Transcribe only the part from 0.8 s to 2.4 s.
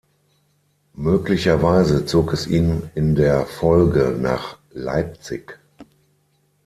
Möglicherweise zog